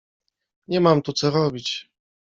Nie 0.67 0.81
mam 0.81 1.01
tu 1.01 1.13
co 1.13 1.29
robić. 1.31 1.89